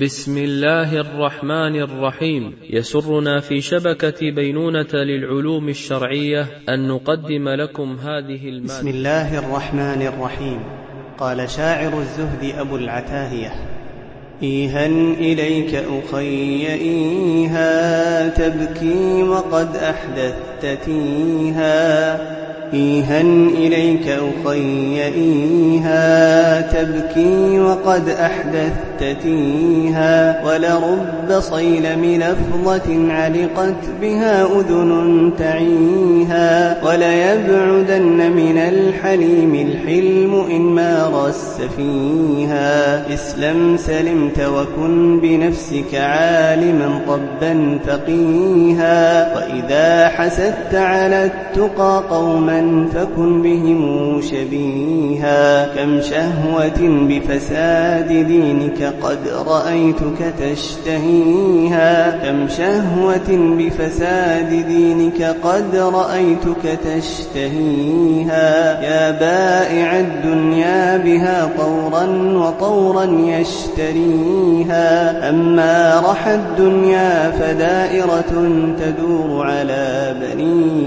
بسم 0.00 0.38
الله 0.38 1.00
الرحمن 1.00 1.76
الرحيم. 1.76 2.52
يسرنا 2.70 3.40
في 3.40 3.60
شبكة 3.60 4.30
بينونة 4.30 4.94
للعلوم 4.94 5.68
الشرعية 5.68 6.46
أن 6.68 6.88
نقدم 6.88 7.48
لكم 7.48 7.96
هذه 7.96 8.48
المادة. 8.48 8.64
بسم 8.64 8.88
الله 8.88 9.38
الرحمن 9.38 10.02
الرحيم. 10.02 10.60
قال 11.18 11.50
شاعر 11.50 11.98
الزهد 11.98 12.58
أبو 12.58 12.76
العتاهية. 12.76 13.52
إيها 14.42 14.86
إليك 15.20 15.74
أخي 15.74 16.66
إيها 16.66 18.28
تبكي 18.28 19.22
وقد 19.22 19.76
أحدثت 19.76 20.84
تيها 20.84 22.36
إيها 22.72 23.20
إليك 23.48 24.08
أخي 24.08 25.02
إيها 25.04 26.60
تبكي 26.60 27.60
وقد 27.60 28.08
أحدثت 28.08 28.95
تيها 29.22 30.44
ولرب 30.46 31.40
صيلم 31.40 32.04
لفظة 32.04 33.12
علقت 33.12 33.84
بها 34.00 34.44
أذن 34.44 35.32
تعيها 35.38 36.76
وليبعدن 36.84 38.32
من 38.32 38.58
الحليم 38.58 39.54
الحلم 39.54 40.44
إن 40.50 40.60
مارس 40.60 41.60
فيها 41.76 43.14
اسلم 43.14 43.76
سلمت 43.76 44.40
وكن 44.40 45.20
بنفسك 45.20 45.94
عالما 45.94 47.00
طبا 47.06 47.78
فقيها 47.86 49.34
وإذا 49.36 50.08
حسدت 50.08 50.74
على 50.74 51.24
التقى 51.24 52.02
قوما 52.10 52.86
فكن 52.94 53.42
بهم 53.42 54.20
شبيها 54.22 55.66
كم 55.74 56.00
شهوة 56.00 56.80
بفساد 56.80 58.08
دينك 58.08 58.85
قد 59.02 59.18
رأيتك 59.46 60.34
تشتهيها 60.40 62.10
كم 62.10 62.48
شهوة 62.48 63.28
بفساد 63.28 64.48
دينك 64.66 65.22
قد 65.22 65.76
رأيتك 65.76 66.78
تشتهيها 66.84 68.82
يا 68.82 69.10
بائع 69.10 70.00
الدنيا 70.00 70.96
بها 70.96 71.50
طورا 71.58 72.06
وطورا 72.34 73.04
يشتريها 73.26 75.28
أما 75.28 76.02
رحى 76.10 76.34
الدنيا 76.34 77.30
فدائرة 77.30 78.48
تدور 78.80 79.46
على 79.46 80.14
بنيها 80.20 80.85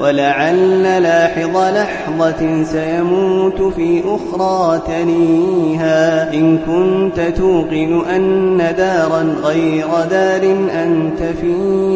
ولعل 0.00 1.02
لاحظ 1.02 1.56
لحظة 1.56 2.64
سيموت 2.64 3.62
في 3.62 4.02
أخرى 4.06 4.82
تنيها. 4.86 6.32
إن 6.34 6.58
كنت 6.58 7.20
توقن 7.36 8.02
أن 8.14 8.74
دارا 8.76 9.22
غير 9.42 9.86
دار 10.10 10.56
أنت 10.82 11.22
فيها. 11.40 11.91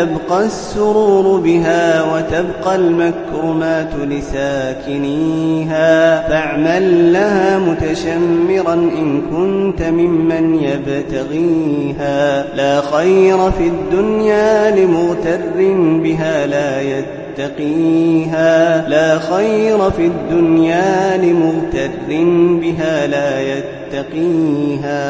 يبقى 0.00 0.44
السرور 0.44 1.40
بها 1.40 2.02
وتبقى 2.02 2.76
المكرمات 2.76 3.90
لساكنيها 4.08 5.90
فاعمل 6.28 7.12
لها 7.12 7.58
متشمرا 7.58 8.74
إن 8.74 9.22
كنت 9.30 9.82
ممن 9.82 10.62
يبتغيها. 10.62 12.44
لا 12.56 12.80
خير 12.80 13.50
في 13.50 13.66
الدنيا 13.66 14.70
لمغتر 14.70 15.40
بها 16.02 16.46
لا 16.46 16.82
يتقيها. 16.82 18.88
لا 18.88 19.18
خير 19.18 19.90
في 19.90 20.06
الدنيا 20.06 21.16
لمغتر 21.16 21.90
بها 22.60 23.06
لا 23.06 23.40
يتقيها. 23.40 25.00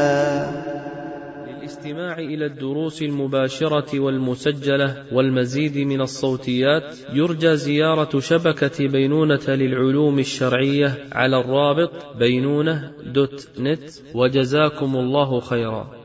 للاستماع 1.70 2.18
إلى 2.18 2.46
الدروس 2.46 3.02
المباشرة 3.02 4.00
والمسجلة 4.00 5.04
والمزيد 5.12 5.78
من 5.78 6.00
الصوتيات 6.00 6.98
يرجى 7.12 7.56
زيارة 7.56 8.20
شبكة 8.20 8.88
بينونة 8.88 9.46
للعلوم 9.48 10.18
الشرعية 10.18 10.98
على 11.12 11.40
الرابط 11.40 12.16
بينونة 12.16 12.92
دوت 13.06 13.48
نت 13.58 13.90
وجزاكم 14.14 14.96
الله 14.96 15.40
خيرا. 15.40 15.99